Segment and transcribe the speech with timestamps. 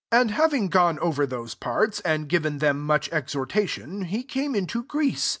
[0.11, 4.81] 2 And having gone rer those parts, and given lem much exhd^ation, he ime into
[4.81, 5.29] Greece.